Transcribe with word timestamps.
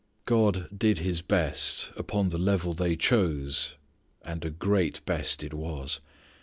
God 0.25 0.67
did 0.75 0.97
His 0.97 1.21
best 1.21 1.91
upon 1.95 2.29
the 2.29 2.39
level 2.39 2.73
they 2.73 2.95
chose 2.95 3.75
and 4.25 4.43
a 4.43 4.49
great 4.49 5.05
best 5.05 5.43
it 5.43 5.53
was. 5.53 5.99